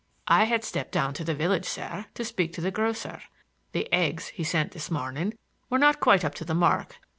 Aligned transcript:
"I 0.27 0.45
had 0.45 0.63
stepped 0.63 0.91
down 0.91 1.13
to 1.13 1.23
the 1.23 1.35
village, 1.35 1.65
sir, 1.67 2.05
to 2.15 2.25
speak 2.25 2.53
to 2.53 2.61
the 2.61 2.71
grocer. 2.71 3.21
The 3.71 3.87
eggs 3.93 4.29
he 4.29 4.43
sent 4.43 4.71
this 4.71 4.89
morning 4.89 5.35
were 5.69 5.77
not 5.77 5.99
quite 5.99 6.25
up 6.25 6.33
to 6.41 6.43
the 6.43 6.55
mark. 6.55 6.95